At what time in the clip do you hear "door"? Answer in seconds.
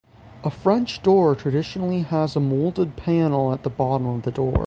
1.03-1.35, 4.31-4.59